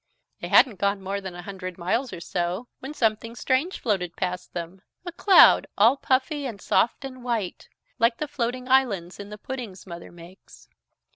[0.39, 4.51] They hadn't gone more than a hundred miles or so, when something strange floated past
[4.51, 9.37] them a cloud all puffy and soft and white, like the floating islands in the
[9.37, 10.67] puddings Mother makes.